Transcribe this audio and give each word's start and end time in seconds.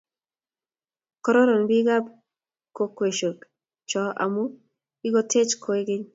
kororon 1.23 1.63
biikab 1.69 2.05
kokwesiek 2.75 3.37
cho 3.89 4.03
amu 4.23 4.43
ikotech 5.07 5.51
kwekeny 5.63 6.05